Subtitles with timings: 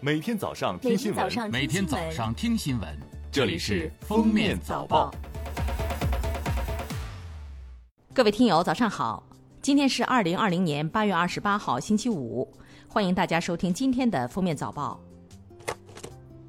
[0.00, 2.88] 每天早上听新闻，每天早上听新闻，
[3.32, 5.10] 这里是《封面早报》。
[8.14, 9.24] 各位听友，早上好！
[9.60, 12.48] 今天是二零二零年八月二十八号，星期五，
[12.86, 15.00] 欢迎大家收听今天的《封面早报》。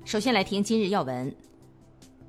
[0.06, 1.36] 首先来听今日要闻。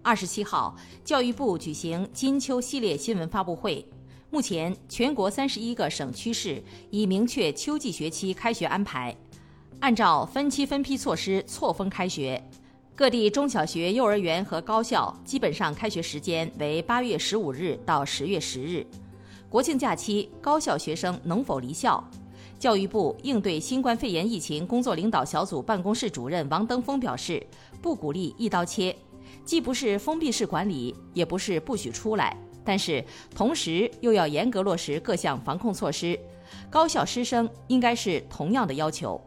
[0.00, 0.75] 二十七号，
[1.05, 3.87] 教育部举行金秋系列新闻发布会。
[4.30, 9.14] 目前，全国三十一个省区市已明确秋季学期开学安排，
[9.80, 12.42] 按照分期分批措施错峰开学。
[12.94, 18.86] 各地中小学、幼儿园和高校基本上开学时间为八月十五日到十月十日。
[19.48, 22.02] 国庆假期，高校学生能否离校？
[22.58, 27.43] 教育部应对新冠肺炎疫情工作领导小组办公室主任王登峰表示，
[27.80, 28.94] 不鼓励一刀切，
[29.46, 32.36] 既不是封闭式管理，也不是不许出来。
[32.62, 33.02] 但是，
[33.34, 36.20] 同时又要严格落实各项防控措施，
[36.69, 39.19] 高校师生应该是同样的要求。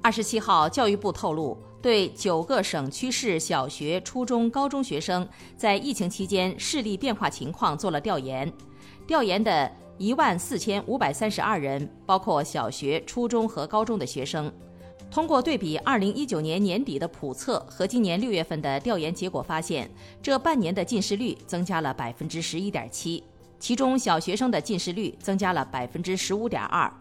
[0.00, 8.50] 二十七号，教育部透露，对九个省区市小学、初中、高中学生在疫情期间视力变化情况做了调研，
[9.06, 14.50] 调研的一万四千五百三十二人，包括小学、初中和高中的学生。
[15.10, 19.90] 通过对比二零一九年年底的普测和今年六月份的调研结果，发现
[20.22, 23.24] 这半年的近视率增加了百分之十一点七，
[23.58, 26.92] 其中小学生的近视率增加了百分之十五点二，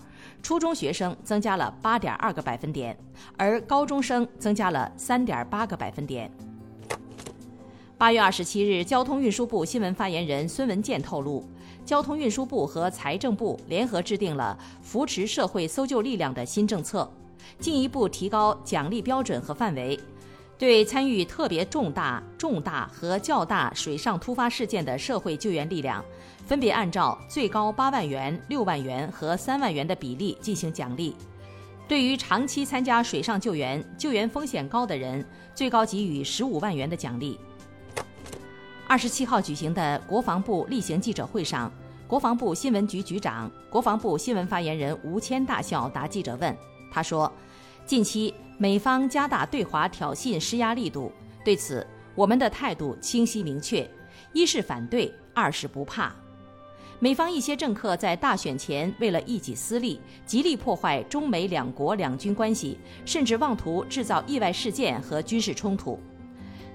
[0.42, 2.98] 初中学生增加了八点二个百分点，
[3.36, 6.32] 而高中生增加了三点八个百分点。
[7.98, 11.44] 八月二十七日，交通运输部新闻发言人孙文健透露，
[11.84, 17.12] 交通运输部和财政部联合制定了扶持社会搜救力量的新政策。
[17.60, 20.00] 进一步提高奖励标准和范围，
[20.58, 26.04] 对参与特别重大、重大和较大水上突发事件的社会救援力量，
[26.48, 31.16] 分别按照最高八万元、六万元和三万元的比例进行奖励。
[31.88, 37.40] 对于长期参加水上救援、救援风险高的人，最高给予十五万元的奖励。
[38.88, 41.72] 二十七号举行的国防部例行记者会上，
[42.08, 46.58] 国防部新闻局局长、国防部新闻发言人吴谦大校答记者问。
[46.92, 47.32] 他说
[47.86, 51.12] ：“近期美方加大对华挑衅施压力度，
[51.46, 51.86] 对此
[52.16, 53.88] 我们的态度清晰明确：
[54.34, 56.12] 一是反对，二是不怕。
[57.00, 66.00] 美方一些政客在大选前为了一己私利，极力破坏中美两国两军关系，甚至妄图制造意外事件和军事冲突。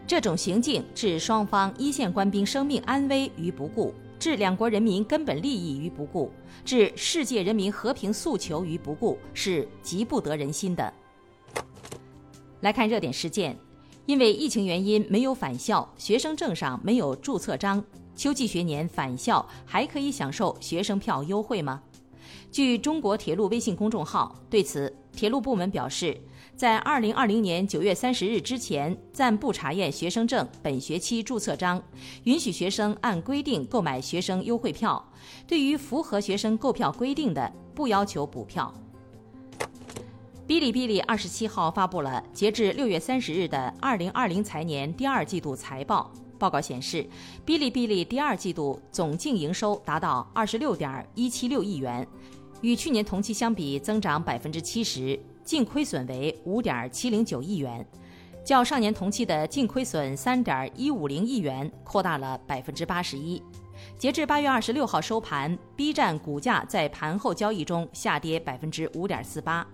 [0.07, 6.31] 这种行径置双方一线官兵生命安危于不顾。”置两国人民根本利益于不顾，
[6.65, 10.95] 置世界人民和平诉求于不顾，是极不得人心的。
[12.63, 13.57] 来看热点事件，
[14.07, 17.85] 因为疫情原因没有返校，学生证上没有注册章，
[18.17, 21.83] 秋季学年返校还可以享受学生票优惠吗？
[22.51, 26.19] 据中国铁路微信公众号对此，铁路部门表示。
[26.55, 31.83] 在二零二零年九月三十日之前暂不查验学生证本学期注册章，
[32.25, 35.03] 允许学生按规定购买学生优惠票。
[35.47, 38.73] 对于符合学生购票规定的，不要求补票。
[40.53, 46.13] 哔哩哔哩二十七号发布了截至六月三十日的二零二零财年第二季度财报。
[46.39, 47.03] 报告显示，
[47.47, 52.07] 哔哩哔哩第二季度总净营收达到二十六点一七六亿元，
[52.61, 55.19] 与去年同期相比增长百分之七十。
[55.43, 57.83] 净亏损为五点七零九亿元，
[58.45, 63.43] 较上年同期的净亏损三点一五零亿元扩大了百分之八十一。
[63.97, 69.67] 截至八月二十六号收盘，B 站股价在盘后交易中下跌百分之五点四八。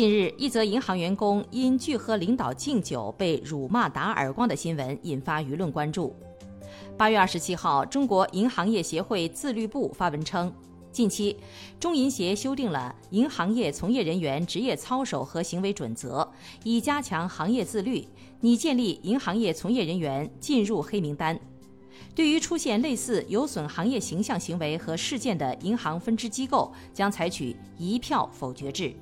[0.00, 6.16] 近日，一则银行员工因拒喝领导敬酒被辱骂打耳光的新闻引发舆论关注。
[6.96, 10.50] 八月二十七号，中国银行业协会自律部发文称。
[10.90, 11.36] 近期，
[11.78, 16.26] 中银协修订了银行业从业人员职业操守和行为准则，
[16.64, 18.08] 以加强行业自律，
[18.40, 21.38] 拟建立银行业从业人员进入黑名单。
[22.14, 28.94] 对于出现类似有损行业形象行为和事件的银行分支机构，将采取一票否决制。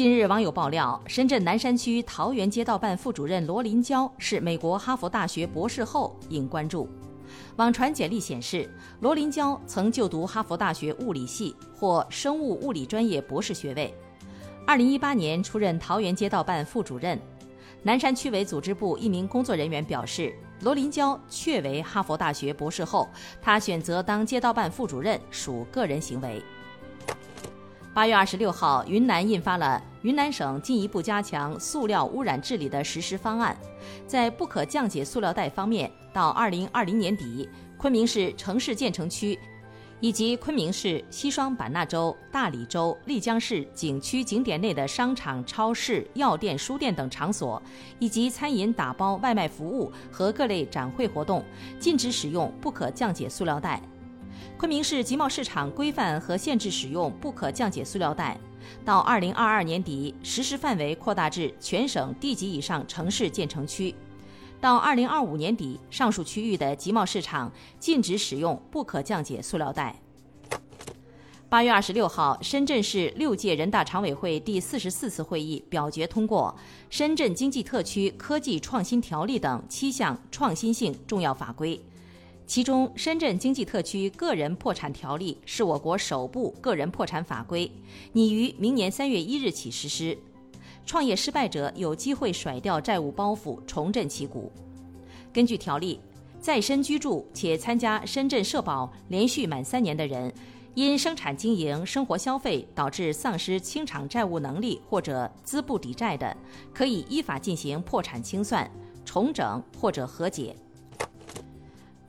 [0.00, 6.88] 近日，网友爆料，深圳南山区桃园街道办副主任罗林娇是美国哈佛大学博士后，引关注。
[7.56, 8.66] 网传简历显示，
[9.00, 13.94] 罗林娇曾就读哈佛大学物理系或生物物理专业博士学位。
[14.66, 17.20] 二零一八年出任桃园街道办副主任。
[17.82, 23.06] 南山区委组织部一名工作人员表示，罗林娇确为哈佛大学博士后，
[23.42, 26.42] 她选择当街道办副主任属个人行为。
[27.92, 33.56] 八月二十六号，云南印发了云南省进一步加强塑料污染治理的实施方案，
[34.06, 39.38] 在不可降解塑料袋方面，到二零二零年底，昆明市城市建成区
[40.00, 47.62] 以及昆明市西双版纳州、大理州、丽江市景区景点内的商场、超市、药店、书店等场所，
[47.98, 51.44] 以及餐饮打包、外卖服务和各类展会活动，
[51.78, 53.82] 禁止使用不可降解塑料袋。
[54.56, 58.38] 昆明市集贸市场规范和限制使用不可降解塑料袋，
[58.84, 63.94] 到二零二二年底，实施范围扩大至全省地级以上城市建成区。
[64.60, 69.96] 到二零二五年底，上述区域的集贸市场禁止使用不可降解塑料袋。
[71.48, 76.54] 八月二十六号，深圳市六届人大常委会第四十四次会议表决通过
[76.90, 81.80] 《深圳经济特区科技创新条例》等七项创新性重要法规，
[82.50, 87.70] 其中《深圳经济特区个人破产条例》是我国首部个人破产法规，
[88.10, 90.18] 拟于明年三月一日起实施。
[90.84, 94.50] 创业失败者有机会甩掉债务包袱，重振旗鼓。
[95.32, 96.00] 根据条例，
[96.40, 100.34] 在深居住且参加深圳社保连续满三年的人，
[100.74, 106.36] 因生产经营、生活消费导致丧失清偿债务能力或者资不抵债的，
[106.74, 108.68] 可以依法进行破产清算、
[109.04, 110.56] 重整或者和解。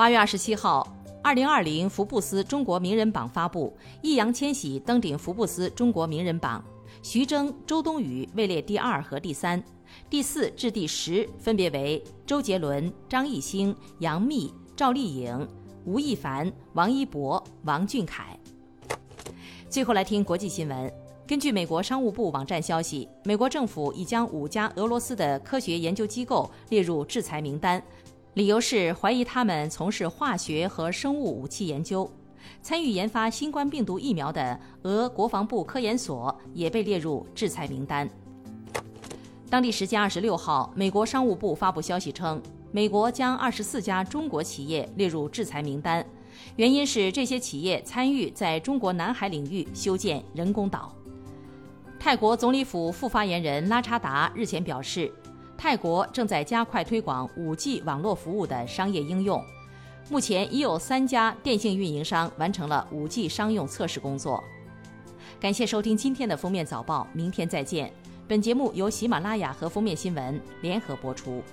[0.01, 3.71] 八月二十七号，二零二零福布斯中国名人榜发布，
[4.01, 6.65] 易烊千玺登顶福布斯中国名人榜。
[7.03, 9.63] 徐峥、周冬雨位列第二和第三，
[10.09, 15.48] 第四至第十分别为周杰伦、张艺兴、杨幂、赵丽颖、
[15.86, 18.36] 吴亦凡、王一博、王俊凯。
[19.69, 20.92] 最后来听国际新闻。
[21.27, 27.81] 根据美国商务部网站消息，美国政府已将五家俄罗斯的科学研究机构列入制裁名单，
[28.33, 32.10] 理由是怀疑他们从事化学和生物武器研究。
[32.63, 38.10] 参与研发新冠病毒疫苗的俄国防部科研所也被列入制裁名单。
[39.50, 42.42] 当地时间二十六号，美国商务部发布消息称，
[42.72, 46.06] 美国将二十四家中国企业列入制裁名单，
[46.56, 50.95] 原因是这些企业参与在中国南海领域修建人工岛。
[52.00, 55.12] 泰国总理府副发言人拉查达日前表示，
[55.61, 59.39] 泰国正在加快推广 5G 网络服务的商业应用。
[60.09, 64.43] 目前已有三家电信运营商完成了 5G 商用测试工作。
[65.39, 67.93] 感谢收听今天的封面早报，明天再见。
[68.27, 71.43] 本节目由喜马拉雅和封面新闻联合播出。